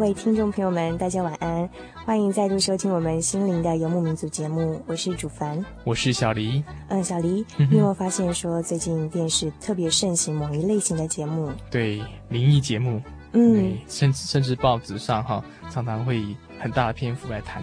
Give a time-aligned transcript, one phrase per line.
[0.00, 1.68] 位听众朋友们，大家晚安，
[2.06, 6.64] 欢迎再度收听我们心灵的游牧民族节目，我是主凡，我是小黎。
[6.88, 11.52] 嗯，小黎，你有没有发现说最近电视特别盛行某一类型的节目？
[11.70, 12.98] 对，灵异节目，
[13.32, 17.62] 嗯，甚至甚至报纸上哈，常常会以很大的篇幅来谈。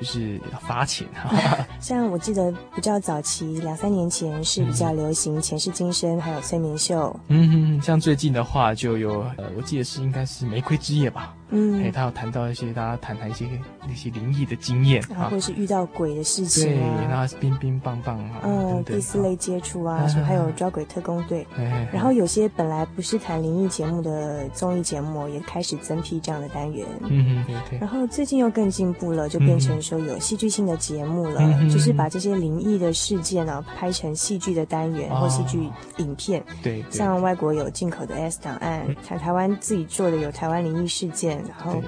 [0.00, 1.28] 就是发钱哈，
[1.80, 7.18] 像我记得比较早期两三年前是比较流行前世今生，还有催眠秀。
[7.26, 11.34] 嗯哼，像最近的话就有呃，我记得是应该是玫瑰之夜吧。
[11.50, 13.48] 嗯，哎，他有谈到一些大家谈谈一些
[13.86, 21.46] 那些灵异的经验啊，或者是遇到鬼的事情对，然后冰冰棒棒啊，嗯，第四类接触啊，说还有抓鬼特工队。
[21.56, 26.86] 哎然后有些本来不是谈灵异节目的综艺节目，也开始增辟这样的单元。
[27.08, 27.44] 嗯。
[27.80, 29.78] 然后最近又更进步了，就变成。
[29.78, 36.42] 说有戏剧性的节目了，嗯、就是把这些灵异的事件呢、啊、拍成戏剧的单元、哦、或戏剧影片。
[36.62, 41.82] 对，像外国有进口的 S 档案，台台湾自己做的有台湾灵异事件，然后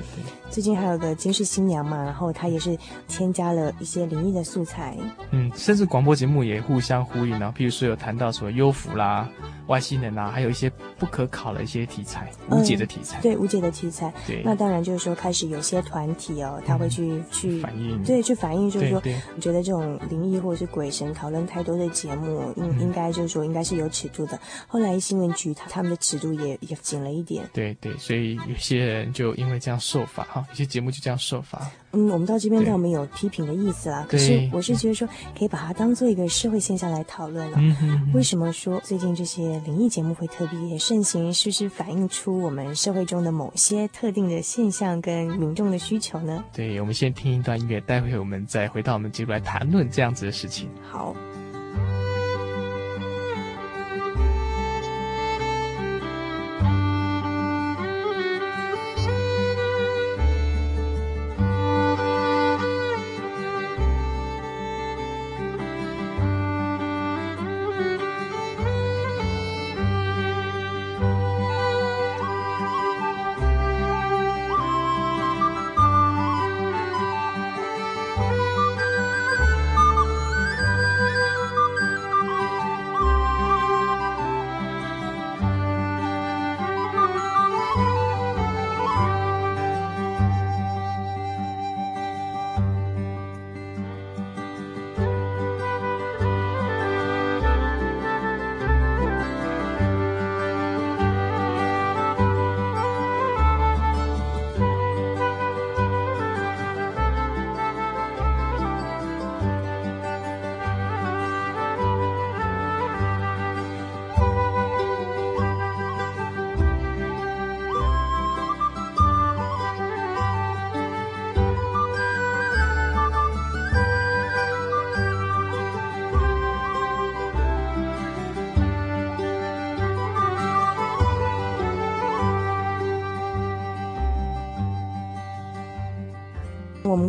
[0.50, 2.76] 最近还有个惊世新娘嘛，然后它也是
[3.08, 4.96] 添加了一些灵异的素材。
[5.30, 9.28] 嗯，甚至广播节目也互相呼应然后，譬如说有谈到什么幽浮啦。
[9.66, 10.68] 外星人啊，还有一些
[10.98, 13.20] 不可考的一些题材，无解的题材。
[13.20, 14.12] 嗯、对，无解的题材。
[14.26, 19.00] 对，那当然就是说，开始有些团体哦，他会去、嗯、去反映，对，去反映，就是说，
[19.36, 24.36] 我觉得这种灵异或者是鬼神讨论太多的节目，应、嗯、应该就是说，应该是有尺度的。
[24.66, 27.48] 后来新闻局他他们的尺度也也紧了一点。
[27.52, 31.68] 对对，所以有些人就因为这样受罚哈，有些节目就这样受罚。
[31.92, 34.06] 嗯，我们到这边倒没有批评的意思啦。
[34.08, 37.56] 可是我是觉得说，可以把它当做一个社会现象来讨论了。
[37.60, 38.12] 嗯哼。
[38.14, 41.32] 为什么说最近这些灵异节目会特别盛行？
[41.34, 46.44] 是不是反映出我们社会中的某些特定的现象跟民众的需求呢？
[46.52, 50.68] 对，我们先听一段音乐，待会我们再回到我们节目来谈论这样子的事情。
[50.88, 51.16] 好。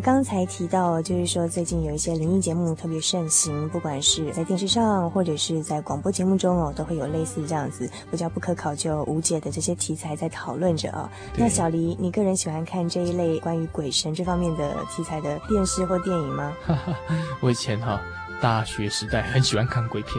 [0.01, 11.07] 们刚才提到，就是说最近有一些灵异节目特别盛行，不管是在电视上或者是在广播节目中哦，都会有类似这样子比较不可考究无解的这些题材在讨论着啊。
[11.37, 16.51] 那小黎，你个人喜欢看这一类关于鬼神这方面的题材的电视或电影吗？
[17.39, 18.01] 我以前哈
[18.41, 20.15] 大学时代很喜欢看鬼片。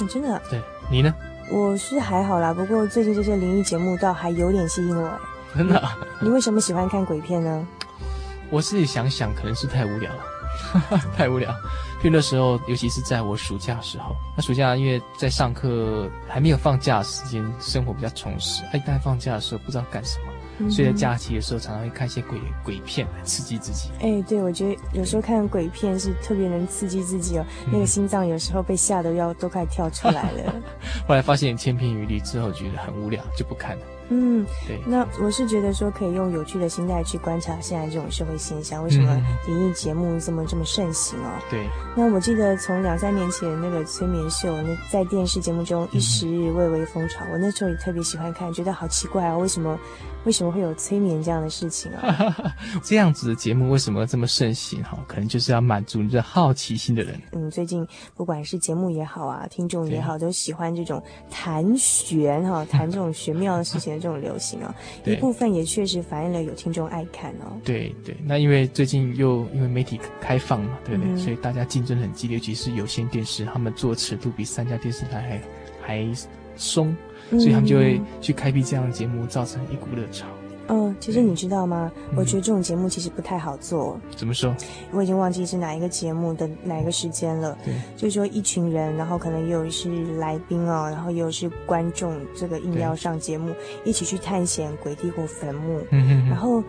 [0.00, 0.40] 嗯，真的？
[0.48, 1.12] 对，你呢？
[1.50, 5.10] 我是还好啦，不过最近这些灵异节目倒还有点吸引我。
[5.56, 5.82] 真的？
[6.20, 7.66] 你为什么喜欢看鬼片呢？
[8.50, 11.50] 我自己想想，可能是太无聊了， 太无聊。
[12.02, 18.62] 因为那时候，尤其是在我暑假的时候，那暑假因为在上课，还没有放假的时间，生活比较充实。
[18.74, 20.70] 一旦放假的时候，不知道干什么。
[20.70, 23.88] 所以在假期的时候，常常会看一些鬼鬼片来刺激自己。
[24.00, 27.46] 哎、欸，对，我觉得有时候看鬼片是特别能刺激自己哦。
[27.64, 30.54] 嗯、那个心脏有时候被吓得要都快跳出来了。
[31.08, 33.86] 后来发现千篇一律之后，觉得很无聊，就不看了。
[34.10, 34.78] 嗯，对。
[34.86, 39.14] 那我是觉得说，可以用有趣的心态去观察现在这种社会现象，为什么
[39.46, 41.30] 灵异节目这么这么盛行哦？
[41.50, 41.66] 对。
[41.96, 49.78] 那我记得从两三年前那个催眠秀，那在电视节目中一时日蔚为风潮，我那时候也特别喜欢看，觉得好奇怪啊，为什么？
[50.24, 52.34] 为什么会有催眠这样的事情啊？
[52.82, 54.82] 这样子的节目为什么这么盛行？
[54.82, 57.20] 哈，可能就是要满足你这好奇心的人。
[57.32, 64.74] 嗯，最近不管是节目也好啊，听众也好，都喜欢这种谈玄哈，谈这种玄妙的事情的这种流行啊。
[65.04, 67.58] 一部分也确实反映了有听众爱看哦。
[67.64, 71.12] 对对，那因为最近又因为媒体开放嘛，对不对？
[71.12, 75.42] 嗯、所以大家竞争很激烈，尤其是有线电视，他们做尺度比三家电视台
[75.82, 76.14] 还还
[76.56, 76.94] 松。
[77.30, 80.26] 所以他们就会去开辟这样的节目，造成一股热潮。
[80.68, 81.92] 嗯，其实你知道吗？
[82.16, 83.98] 我觉得这种节目其实不太好做。
[84.16, 84.54] 怎么说？
[84.92, 87.56] 我已经忘记是哪一个节目的哪一个时间了。
[87.64, 95.80] 对，就是说一群人，然后可能也有是来宾哦，然后也有是观众，这个硬要上节目，一起去探险鬼地或坟墓。
[95.90, 96.62] 然后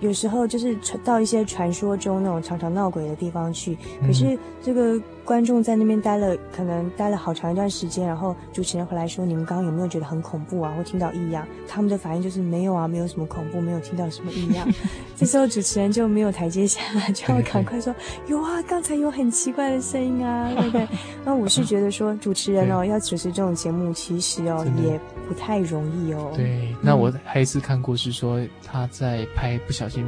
[0.00, 5.00] 有时候就是到一些传说中那种常常闹鬼的地方去，可是这个。
[5.28, 10.72] 观众在那边待了，可能待了好长一段时间，然后主持人回来说：“你们刚刚有没有觉得很恐怖啊？
[10.74, 14.66] 或听到异样？”他们的反应就是：“没有啊，没有什么恐怖，没有听到什么异样。
[15.18, 16.80] ”这时候主持人就没有台阶下，
[17.12, 17.94] 就要赶快说
[18.26, 20.88] ：“有啊，刚才有很奇怪的声音啊，对不对？”
[21.26, 24.98] 那我是觉得说，主持人哦，要主持这种节目，其实哦也
[25.28, 26.32] 不太容易哦。
[26.34, 30.06] 对，那我还有一次看过是说他在拍，不小心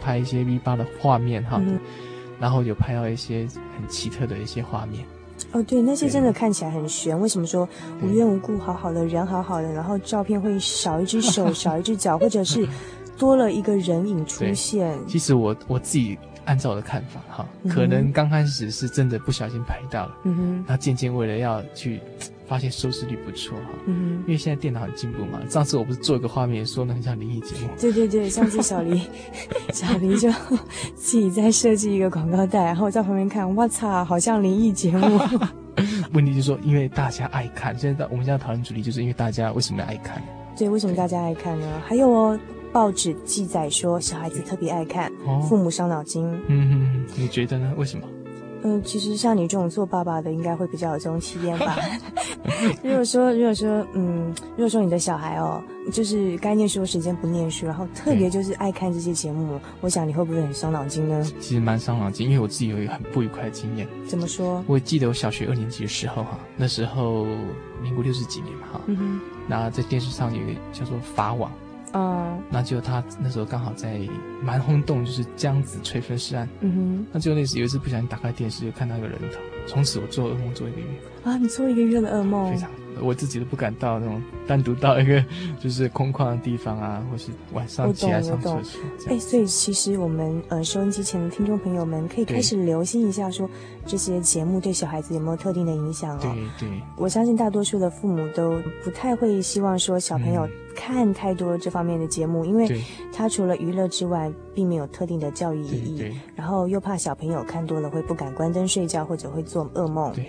[0.00, 1.58] 拍一些 V 八的画面哈。
[1.60, 1.78] 嗯
[2.38, 5.02] 然后有拍到一些很奇特的一些画面，
[5.52, 7.18] 哦，对，那些真的看起来很悬。
[7.18, 7.66] 为什么说
[8.02, 12.68] 无缘无故好好的人好好的，然后照片会少一只手、 少一只脚，或者是
[13.16, 14.94] 多了一个人影出现？
[15.08, 22.02] 其实我我自己按照我的看法哈，可能刚开始是真的不小心拍到了，嗯哼，然后渐渐为了要去。
[22.46, 25.40] 发现收视率不错哈，嗯，因为现在电脑很进步嘛。
[25.48, 27.68] 上次我不是做一个画面，说那很像灵异节目。
[27.80, 29.02] 对对对，上次小黎，
[29.72, 30.30] 小黎就
[30.94, 35.20] 自己在设计一个广告带，然后在旁边看，我操，好像灵异节目。
[36.14, 40.22] 问题就是说，因为大家爱看，现在我们现在讨论主题就是因为大家为什么爱看？
[40.56, 41.82] 对，为什么大家爱看呢？
[41.84, 42.38] 还有哦，
[42.72, 46.24] 报纸记载说小孩子特别爱看，哦、父母伤脑筋。
[46.46, 47.74] 嗯哼，你觉得呢？
[47.76, 48.06] 为什么？
[48.62, 51.76] 嗯，其实像你这种做爸爸的，应该会比较有这种体验吧。
[52.82, 55.62] 如果说，如果说，嗯，如果说你的小孩哦，
[55.92, 61.22] 就是该念书的时间不念书，然后特别就是爱看这些节目，我想你会不会很伤脑筋呢？
[61.40, 63.86] 其实蛮伤脑筋，因为我自己有一个很不愉快的经验。
[64.06, 64.62] 怎么说？
[64.66, 67.24] 我记得我小学二年级的时候哈，那时候
[67.82, 71.50] 民国六十几年嘛哈，嗯哼，那在电视上有一个叫做法网。
[71.96, 73.98] 嗯，那就他那时候刚好在
[74.42, 76.46] 蛮轰动，就是江子吹分尸案。
[76.60, 80.86] 嗯哼，那就那时有一次不小心打开电视，就看到一个人头，从此我做噩梦做一个月。
[81.24, 82.52] 啊，你做一个月的噩梦？
[82.52, 82.70] 非常。
[83.02, 85.22] 我自己都不敢到那种单独到一个
[85.60, 88.80] 就是空旷的地方啊，或是晚上起来上厕所。
[89.08, 93.46] 哎，所以其实我们呃收音机前的听众朋友们可以开始留心一下，说
[93.84, 96.20] 这些节目对小孩子有没有特定的影响哦？
[96.22, 102.82] 对对，我相信大多数的父母都不太会希望说小朋友看太多这方面的节目，因为
[103.12, 106.18] 他除了娱乐之外，并没有特定的教育意义。
[106.34, 110.12] 然后又怕小朋友看多了会不敢关灯睡觉，或者会做噩梦。
[110.14, 110.24] 对。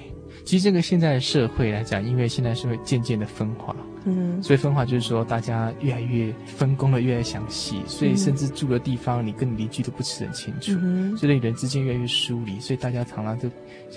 [0.46, 13.50] 其实这个现在的社会来讲，因为现在社会渐渐的分化，嗯，所以分化就是说大家越来越分工的越来越详细，所以甚至住的地方你跟你邻居都不是很清楚，嗯，所以人之间越来越疏离，所以大家常常都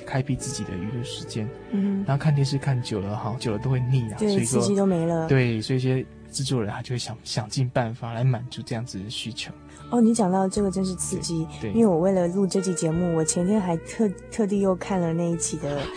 [0.04, 9.52] 开辟自己的娱乐时间，嗯，然后看电视看久了哈，久了都会腻啊，对，所以说刺激都没了，对，所以一些制作人他就会想想尽办法来满足这样子的需求。
[9.90, 15.80] 哦，你讲到这个真是刺激，对，因为我为了录这期节目，我前天还特特地又看了那一期的。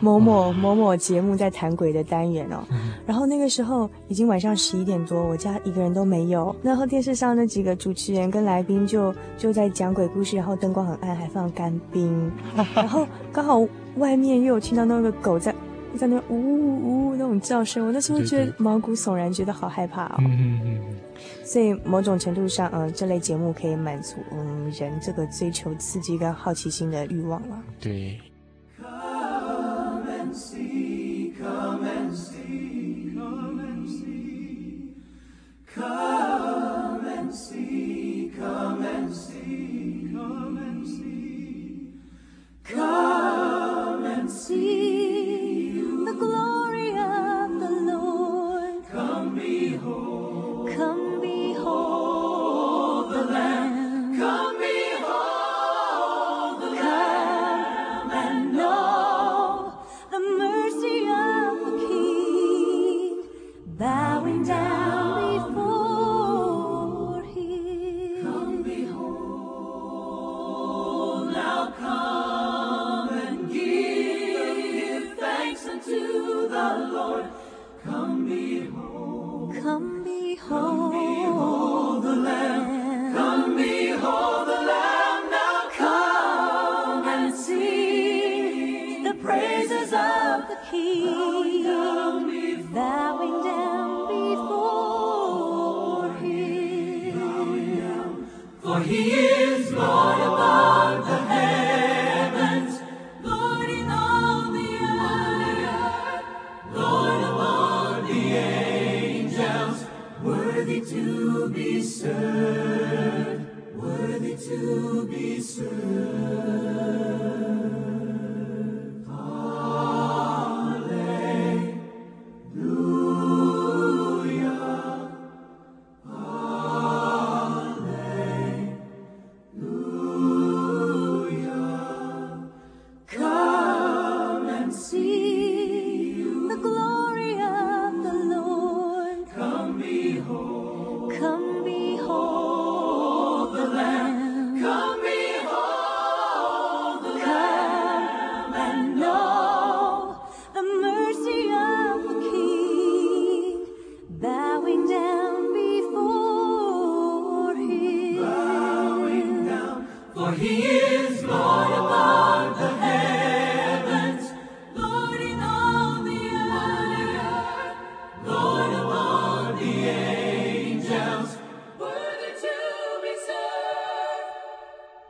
[0.00, 2.62] 某某某某节目在谈鬼的单元哦，
[3.04, 6.54] 然后那个时候已经晚上十一点多，我家一个人都没有。
[6.62, 12.30] 然后电视上那几个主持人跟来宾就就在讲鬼故事，然后灯光很暗，还放干冰，
[12.76, 15.52] 然后刚好外面又有听到那个狗在
[15.96, 20.14] 在那呜呜呜那种叫声，我那时候觉得毛骨悚然，觉得好害怕哦。
[20.18, 20.80] 嗯嗯嗯。
[21.50, 27.62] 所以某种程度上，嗯、呃，这类节目可以满足嗯人这个追求刺激跟好奇心的欲望了。
[27.80, 28.20] 对。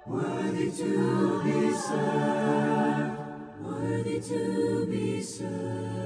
[0.09, 3.19] worthy to be served,
[3.62, 5.99] worthy to be served.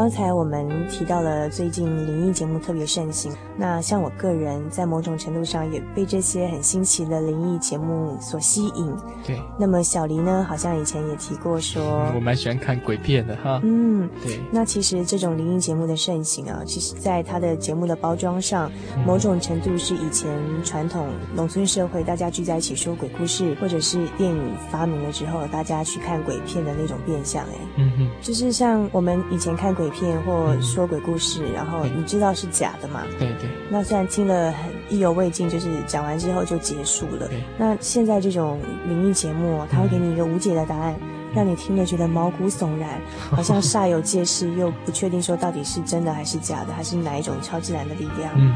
[0.00, 8.90] 刚才我们提到了最近灵异节目特别盛行，那像我个人在某种程度上也被这些很新奇的灵异节目所吸引。
[9.26, 13.60] 对，那么小黎呢，好像以前也提过说，嗯、我蛮喜欢看鬼片的哈。
[13.62, 14.40] 嗯，对。
[14.50, 18.72] 那其实这种灵异节目的盛行啊，其实在它的节目的包装上，
[19.06, 27.44] 某种程度是以前传统农村社会大家聚在一起说鬼故事，或者是电影发明了之后，大家去看鬼片的那种变相。
[27.44, 29.89] 哎，嗯哼，就是像我们以前看鬼。
[29.90, 33.02] 片或说鬼故事，嗯、然后你知道是假的嘛？
[33.18, 33.50] 对对。
[33.70, 37.28] 那虽然听了很意犹未尽，就是讲完之后就结束了。
[37.28, 37.42] 对。
[37.58, 48.32] 那现在这种灵异节目，它会给你一个无解的答案，嗯、让你听了觉得毛骨悚然， 好像煞有介事，又不确定说到底是真的还是假的，还是哪一种超自然的力量。
[48.36, 48.52] 嗯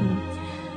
[0.00, 0.16] 嗯。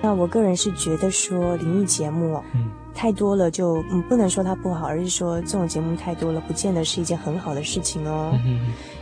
[0.02, 2.70] 那我个人是觉得说灵异节目，嗯。
[2.94, 8.38] 太多了就嗯不能说它不好，而是说这种节目太多了，不见得是一件很好的事情哦。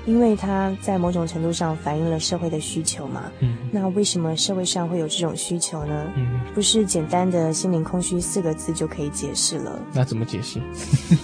[0.06, 3.24] 因为它在某种程度上反映了社会的需求嘛。
[3.42, 6.06] 嗯，那为什么社会上会有这种需求呢？
[6.16, 9.80] 嗯，不是简单的心灵空虚四个字就可以解释了。
[9.94, 10.60] 那怎么解释？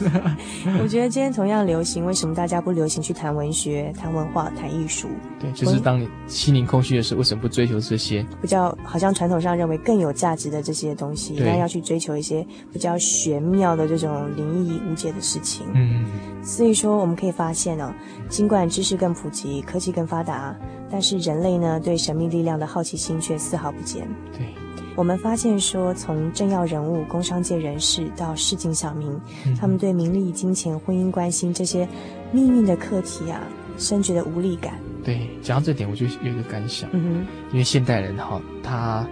[0.83, 5.07] 我觉得今天同样流行，为什么大家不流行去谈文学、谈文化、谈艺术？
[5.39, 8.23] 对，就是当你心灵空虚的时候，为什么不追求这些？
[8.39, 12.45] 比较好像传统上认为更有价值的这些东西，那要去追求一些。
[12.71, 16.05] 比较玄妙的这种灵异无解的事情，嗯，
[16.43, 17.93] 所以说我们可以发现呢、哦，
[18.29, 20.55] 尽管知识更普及，科技更发达，
[20.91, 24.07] 但是人类呢对神秘力量的好奇心却丝毫不减。
[24.37, 24.47] 对，
[24.95, 29.09] 我们发现说，从政要人物、工商界人士到市井小民，
[29.45, 31.87] 嗯、他们对名利、金钱、婚姻关心这些
[32.31, 33.41] 命运的课题啊，
[33.77, 34.73] 深觉的无力感。
[35.03, 39.07] 对，讲到这点，我就有一个感想，嗯哼，因为现代人哈，他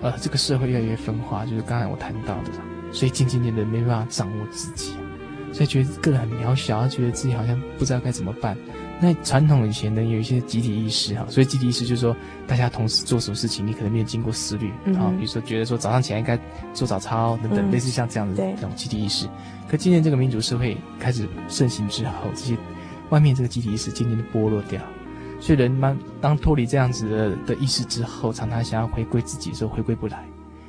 [0.00, 2.50] 呃，这个社会越来越分化，就是刚才我谈到的。
[2.92, 4.92] 所以渐渐渐的没办法掌握自己，
[5.52, 8.56] 所以觉得个人很渺小，觉得自己好像不知道该怎么办。
[9.00, 12.16] 那传统以前呢，有一些集体意识哈，所以集体意识就是说，
[12.48, 16.36] 大家同时做什么事情，你可能没有经过思虑啊，比如说觉得说早上起来应该
[16.74, 19.28] 做早操等等，类似像这样的这种集体意识。
[19.70, 22.56] 可今天这个民主社会开始盛行之后，这些
[23.10, 24.82] 外面这个集体意识渐渐的剥落掉，
[25.38, 30.26] 所以人们当脱离这样子的的意识之后，常常想要回归自己的时候，回归不来。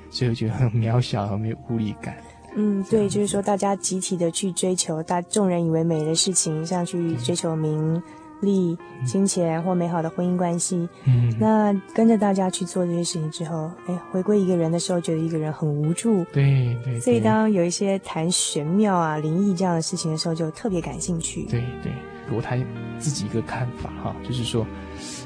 [0.10, 2.16] 所以我觉得很渺小，很没有无力感。
[2.56, 8.02] 嗯，对，就是说大家集体的去追求大众人以为美的事情，像去追求名
[8.42, 8.76] 利、
[9.06, 10.90] 金钱或美好的婚姻关系。
[11.06, 16.24] 嗯，那跟着大家去做这些事情之后，哎，回归一个人的时候，觉得一个人很无助。
[16.34, 16.94] 对对。
[16.94, 21.44] 对，所以当有一些谈玄妙啊、灵异这样的事情的时候，就特别感兴趣。
[21.44, 21.94] 对对，
[22.36, 22.66] 我谈
[22.98, 24.66] 自己一个看法哈，就是说，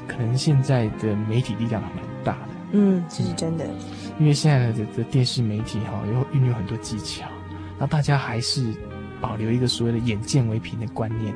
[0.06, 2.48] 可能现在的媒体力量还蛮大的。
[2.72, 3.64] 嗯，这是真的。
[4.18, 7.26] 因为现在的的电视媒体哈，又运用很多技巧，
[7.78, 8.72] 那大家还是
[9.20, 11.34] 保留一个所谓的眼见为凭的观念。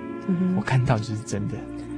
[0.57, 1.55] 我看到就是真的。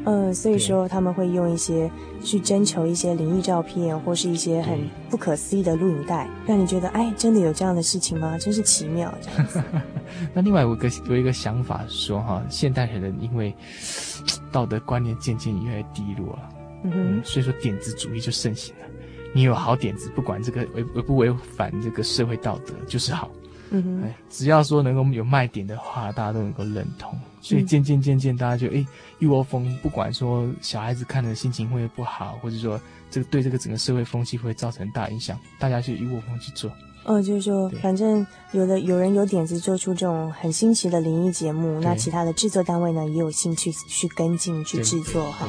[0.07, 1.91] 嗯，所以说他们会用一些
[2.23, 4.79] 去征求一些灵异照片，或是一些很
[5.11, 8.39] 不可思议的录影带，让你觉得哎，真的有这样的事情吗？
[8.39, 9.63] 真是奇妙这样子。
[10.33, 13.55] 那另外有个有一个想法说哈，现代人因为
[14.51, 16.49] 道德观念渐渐越来越低落了，
[16.85, 18.87] 嗯哼，所以说点子主义就盛行了。
[19.33, 23.31] 你有好点子，不管这个违违不违反这个社会道德，就是好。
[23.73, 27.17] 嗯只要说能够有卖点的话，大家都能够认同。
[27.41, 28.85] 所以渐渐渐渐，大家就哎
[29.21, 32.79] 一窝蜂，不管说小孩子看的心情会不好，或者说
[33.11, 36.71] 这个对这个整个社会风气会造成大影响，大家就一窝蜂去做。
[37.05, 45.49] 哦，就是说，反正有的有人有点子做出这种很新奇的灵异节目，那其他的制作单位呢也有兴趣去跟进去制作哈。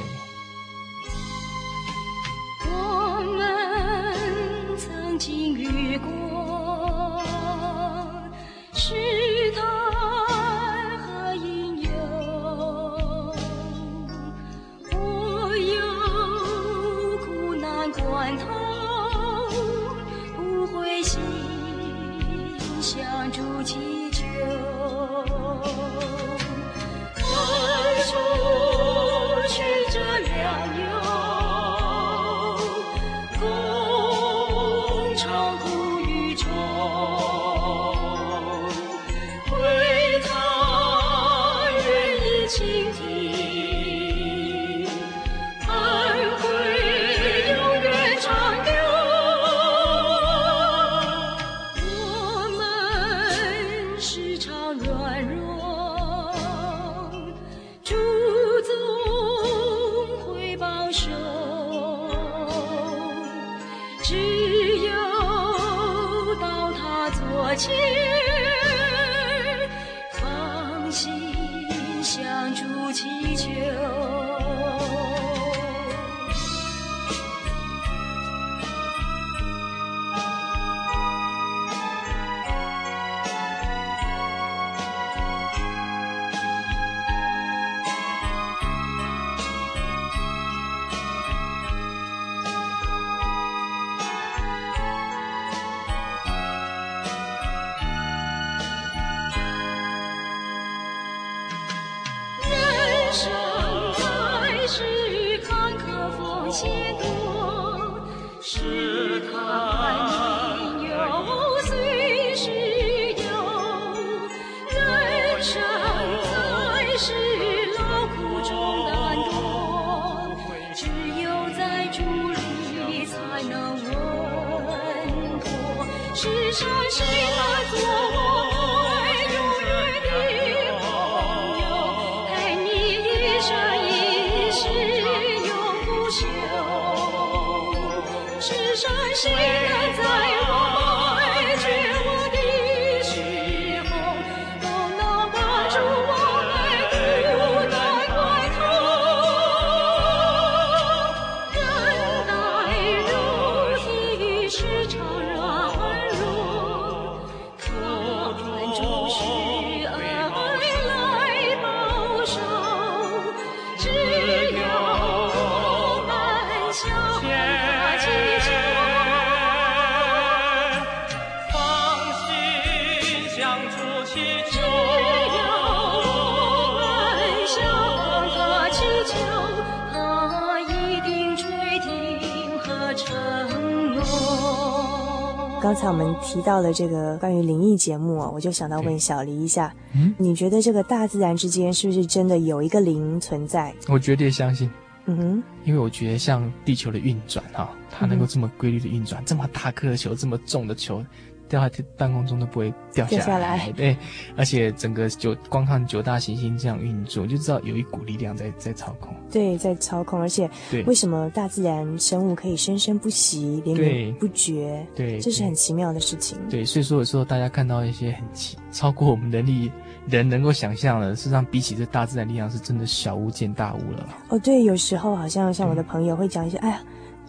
[185.62, 193.72] 刚才我们提到了这个关于灵异节目啊，我就想到问小黎一下，嗯，你觉得这个大自然之间是不是真的有一个灵存在？
[193.88, 194.68] 我绝对相信，
[195.06, 201.06] 嗯哼，因为我觉得像地球的运转哈，它能够这么规律的运转，嗯、这么大颗的球，这么重的球。
[201.52, 203.96] 掉在半空中都不会掉下来，下来 对，
[204.38, 209.14] 而且整个九光看九大行星这样运作，就知道有一股力量在在操控。
[209.30, 210.50] 对，在操控，而且
[210.86, 214.86] 为什么大自然生物可以生生不息、连绵不绝？
[214.96, 216.38] 对，这是很奇妙的事情。
[216.50, 219.70] 对，所以说有时候大家看到一些很奇超过我们能力
[220.08, 224.08] 人能够想象的，事实上比起这大自然力量，是真的小巫见大巫了。
[224.30, 226.82] 哦，对，有时候好像像我的朋友会讲一些，哎呀。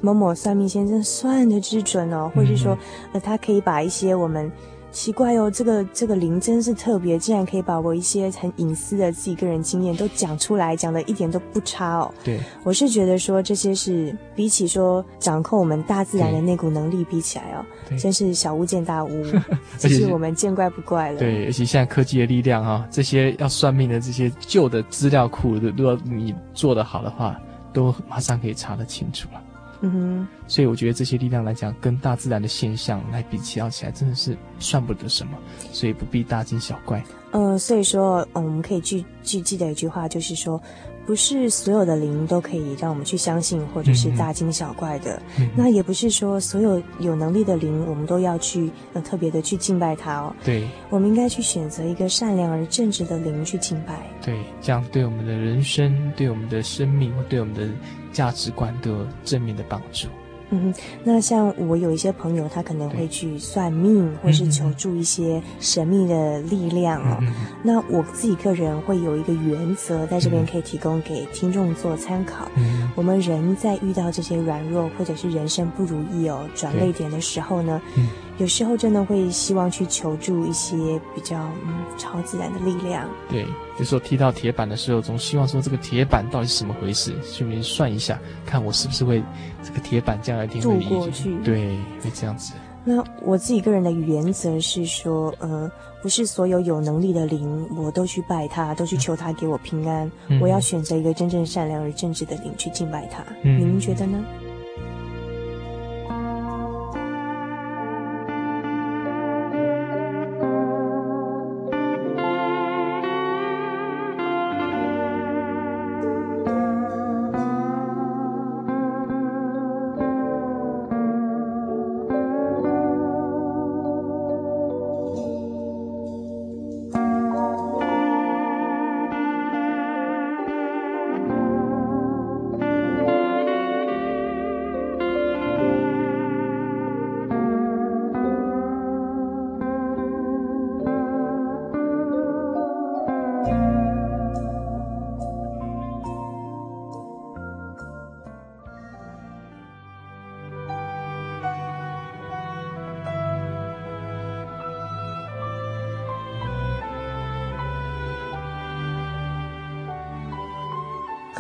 [0.03, 2.77] 某某算命先生算的之准哦，或者是说，
[3.13, 4.51] 呃，他可以把一些我们
[4.91, 12.13] 奇怪哦，这个这个灵真是特别，竟然可以把我一些很隐私的自己个人经验都讲出来，讲的一点都不差哦。
[12.23, 17.65] 对，我是觉得说这些是比起说掌控我们大自然的那股能力比起来哦，
[17.97, 19.25] 真是小巫见大巫，
[19.79, 21.19] 这是我们见怪不怪了。
[21.19, 27.41] 对，而且现在科技的力量哈、哦，这些要算命的这些旧的资料库，如果你做得好的话，
[27.73, 29.41] 都马上可以查得清楚了。
[29.83, 35.37] 嗯哼，所以我觉得这些力量来讲，跟大自然的现象来比较起来，真的是算不得什么，
[35.73, 37.03] 所以不必大惊小怪。
[37.33, 40.61] 嗯、呃，所以说，嗯，我们可以记记记得一句话，就是说。
[41.05, 45.21] 不是所有的灵都可以让我们去相信，或者是大惊小怪的。
[45.39, 50.35] 嗯、那也不是说所有有能力的灵，我们都要去呃特别的去敬拜它哦。
[50.45, 54.07] 对，我们应该去选择一个善良而正直的灵去敬拜。
[54.25, 57.69] 对，这样对我们的人生、对我们的生命或对我们的
[58.13, 60.09] 价值观都有正面的帮助。
[60.53, 67.17] 嗯，那像我有一些朋友，他可能会去算命，或是求助一些神秘的力量哦。
[67.23, 72.47] 嗯、那我自己个人会有一个原则，在这边可以提供给听众做参考。
[72.57, 78.07] 嗯、我们人在遇到这些软弱或者是人生不如意哦，转泪点的时候呢，嗯、
[78.43, 80.77] 有时候真的会希望去求助一些
[81.15, 83.09] 比较嗯超自然的力量。
[83.31, 83.47] 对。
[83.79, 87.15] 就说踢到铁板的时候，总希望说这个铁板到底是什么回事？
[87.23, 89.23] 顺便算一下，看我是不是会
[89.63, 91.35] 这个铁板将来一定会渡过去。
[91.45, 92.53] 对，会这样子。
[92.85, 95.71] 那我自己个人的原则是说，呃，
[96.03, 100.11] 不是所有有能力的灵，我都去拜他，都去求他给我平安。
[100.27, 103.25] 嗯、我要选择一个真正善良而正直的灵去敬拜他。
[103.43, 104.23] 嗯、您觉得呢？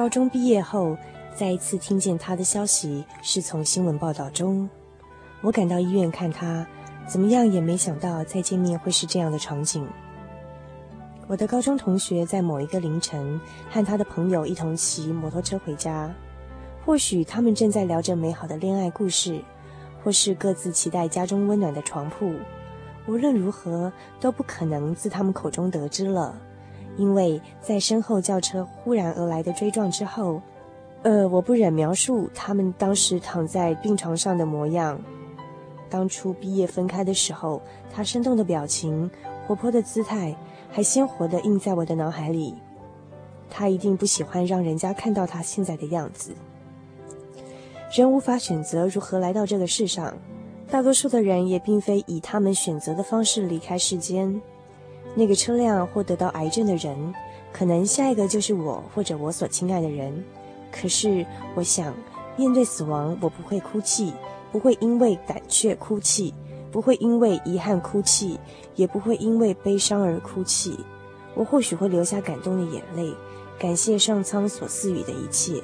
[0.02, 0.98] 高中毕业后，
[1.32, 4.68] 再一次听见他的消息是从新闻报道中。
[5.42, 6.66] 我赶到医院看他，
[7.06, 9.86] 怎么样也没想到再见面会是这样的场景。
[11.28, 16.12] 我的高中同学在某一个凌晨和他的朋友一同骑摩托车回家，
[16.84, 19.40] 或许他们正在聊着美好的恋爱故事，
[20.02, 22.34] 或是各自期待家中温暖的床铺。
[23.06, 26.36] 无论如何，都不可能自他们口中得知了。
[26.96, 30.40] 因为在身后轿车忽然而来的追撞之后，
[31.02, 35.00] 呃，我不忍描述他们当时躺在病床上的模样。
[35.88, 37.60] 当初毕业分开的时候，
[37.92, 39.10] 他生动的表情、
[39.46, 40.34] 活泼的姿态，
[40.70, 42.54] 还鲜活地印在我的脑海里。
[43.50, 46.32] 他一定不喜欢让人家看到他现在的样子。
[47.90, 50.16] 人无法选择如何来到这个世上，
[50.70, 54.40] 大多数的人也并非以他们选择的方式离开世间。
[55.14, 57.14] 那个车辆或得到癌症的人，
[57.52, 60.24] 可能下一个就是我或者我所亲爱的人。
[60.70, 61.94] 可是，我想
[62.36, 64.12] 面对死亡，我不会哭泣，
[64.50, 66.32] 不会因为胆怯哭泣，
[66.70, 68.40] 不会因为遗憾哭泣，
[68.74, 70.78] 也不会因为悲伤而哭泣。
[71.34, 73.14] 我或许会流下感动的眼泪，
[73.58, 75.62] 感谢上苍所赐予的一切。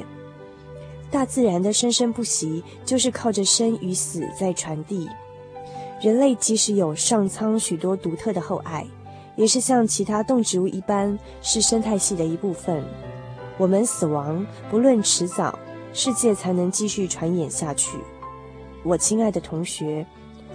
[1.11, 5.09] 大自然的生生不息，就是靠着生与死在传递。
[6.03, 8.87] 人类即使有上苍许多独特的厚爱，
[9.39, 12.83] 也是像其他动植物一般，是生态系的一部分。
[13.57, 15.57] 我们死亡，不论迟早，
[15.93, 17.97] 世界才能继续传演下去。
[18.83, 20.05] 我亲爱的同学，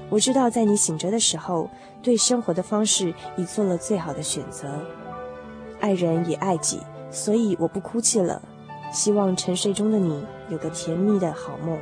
[0.10, 1.70] 我知道在你醒着的时候，
[2.02, 4.68] 对生活的方式已做了最好的选择。
[5.80, 8.42] 爱人也爱己，所以我不哭泣了。
[8.92, 11.80] 希望沉睡中的你有个甜蜜的好梦。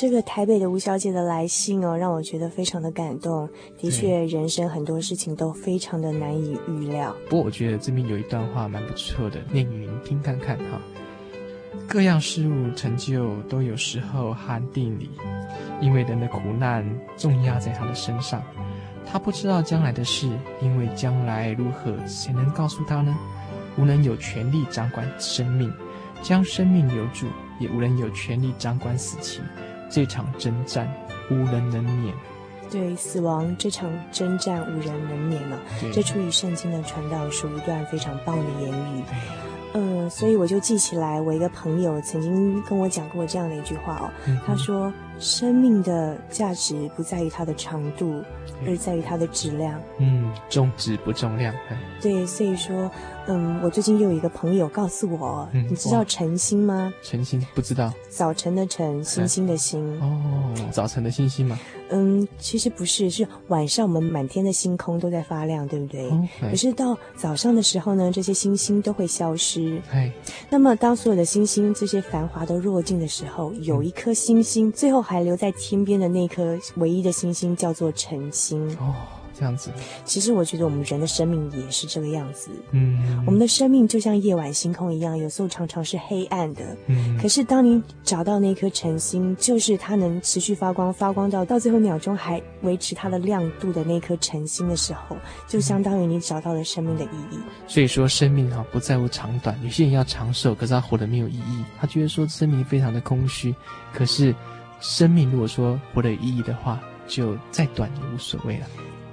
[0.00, 3.48] 这个台北的吴小姐的来信哦，让我觉得非常的感动。
[3.76, 7.12] 的确，人生很多事情都非常的难以预料。
[7.28, 10.80] 不过，我觉得这边有一段话蛮不错的，念给您听看看哈。
[11.88, 15.10] 各样事物成就都有时候和定理，
[15.80, 18.40] 因为人的苦难重压在他的身上，
[19.04, 20.30] 他不知道将来的事，
[20.62, 23.12] 因为将来如何，谁能告诉他呢？
[23.76, 25.72] 无人有权利掌管生命，
[26.22, 27.26] 将生命留住，
[27.58, 29.40] 也无人有权利掌管死期。
[29.88, 30.88] 这场征战，
[31.30, 32.14] 无人能免。
[32.70, 35.58] 对死亡这场征战，无人能免了。
[35.92, 39.02] 这出于圣经的传道书，一段非常棒的言语。
[40.08, 44.10] 嗯，所以我就记起来，我一个朋友曾经跟我讲过这样的一句话哦。
[44.26, 48.22] 嗯、他说：“生命的价值不在于它的长度，
[48.66, 51.54] 而在于它的质量。”嗯，重质不重量。
[52.00, 52.90] 对，所以说，
[53.26, 56.92] 嗯，我最近又有一个朋友告诉我，嗯、你知道晨星吗？
[57.02, 57.92] 晨星不知道。
[58.08, 60.00] 早晨的晨，星星的星。
[60.00, 61.58] 哦，早晨的星星吗？
[61.90, 66.08] 嗯，其实不是，是晚上我们满天的星空都在发亮，对不对？
[66.10, 69.80] 嗯、可是到早上的时候呢，这些星星都会消失。
[69.90, 70.12] 哎，
[70.50, 78.68] 那么当所有的星星这些繁华都落尽的时候，有一颗星星、嗯、最后还留在天边的那颗唯一的星星叫做晨星。
[78.78, 78.94] 哦。
[79.38, 79.70] 这样子，
[80.04, 82.50] 其实我觉得我们人的生命也是这个样子。
[82.72, 86.76] 嗯，我们的生命就像夜晚星空一样，有时候常常是黑暗的。
[86.86, 97.38] 嗯，可是当你找到那颗晨星，就是它能持续发光，发光到到最后秒钟还维持它的亮度的那颗晨星的时候，就相当于你找到了生命的意义。
[97.68, 103.54] 所以说，生命哈不在乎长短，有些人要长寿，可是他活得没有意义，他觉得说生命非常的空虚。
[103.92, 104.34] 可是，
[104.80, 108.66] 生命如果说活得有意义的话，就再短也无所谓了。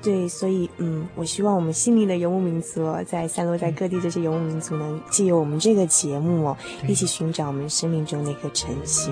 [0.05, 6.55] 对，所以嗯，我希望我们心灵的游牧民族哦，在散落在各地这些游牧民族能借由我们这个节目哦，
[6.87, 9.11] 一起寻找我们生命中那颗晨星。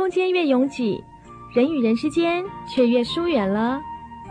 [0.00, 1.04] 空间越拥挤，
[1.54, 3.78] 人与人之间却越疏远了。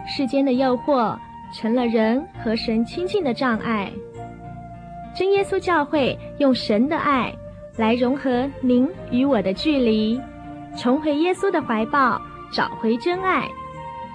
[0.08, 1.16] 世间的诱惑
[1.54, 3.92] 成了人和神亲近的障碍。
[5.16, 7.32] 真耶稣教会用神的爱
[7.78, 10.20] 来融合您与我的距离，
[10.76, 12.20] 重回耶稣的怀抱，
[12.52, 13.48] 找回真爱。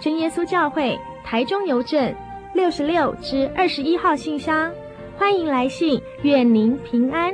[0.01, 2.13] 真耶稣教会台中邮政
[2.53, 4.73] 六十六至二十一号信箱，
[5.17, 7.33] 欢迎来信，愿您平安。